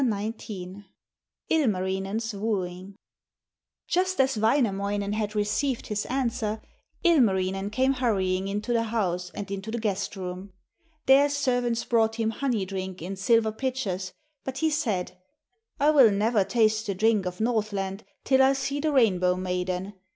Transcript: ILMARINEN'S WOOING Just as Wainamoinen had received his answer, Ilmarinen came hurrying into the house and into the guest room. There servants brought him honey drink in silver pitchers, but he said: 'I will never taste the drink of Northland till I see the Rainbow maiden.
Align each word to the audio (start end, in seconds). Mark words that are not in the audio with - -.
ILMARINEN'S 1.49 2.33
WOOING 2.33 2.95
Just 3.87 4.19
as 4.19 4.35
Wainamoinen 4.35 5.13
had 5.13 5.35
received 5.35 5.85
his 5.85 6.07
answer, 6.07 6.59
Ilmarinen 7.03 7.69
came 7.69 7.93
hurrying 7.93 8.47
into 8.47 8.73
the 8.73 8.85
house 8.85 9.29
and 9.35 9.51
into 9.51 9.69
the 9.69 9.77
guest 9.77 10.15
room. 10.15 10.53
There 11.05 11.29
servants 11.29 11.85
brought 11.85 12.15
him 12.15 12.31
honey 12.31 12.65
drink 12.65 12.99
in 13.03 13.15
silver 13.15 13.51
pitchers, 13.51 14.11
but 14.43 14.57
he 14.57 14.71
said: 14.71 15.19
'I 15.79 15.91
will 15.91 16.09
never 16.09 16.43
taste 16.43 16.87
the 16.87 16.95
drink 16.95 17.27
of 17.27 17.39
Northland 17.39 18.03
till 18.23 18.41
I 18.41 18.53
see 18.53 18.79
the 18.79 18.91
Rainbow 18.91 19.35
maiden. 19.35 19.93